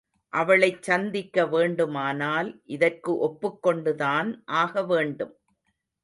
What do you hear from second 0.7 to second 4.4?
சந்திக்க வேண்டுமானால் இதற்கு ஒப்புக் கொண்டுதான்